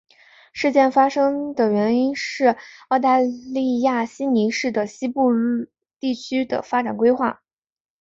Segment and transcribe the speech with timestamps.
[0.51, 2.57] 事件发生的原因是
[2.87, 5.29] 澳大利亚悉尼市的西部
[5.99, 7.43] 地区的发展规划。